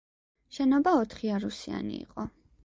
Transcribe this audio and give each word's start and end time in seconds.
შენობა 0.57 0.93
ოთხიარუსიანი 1.01 1.95
იყო. 2.07 2.27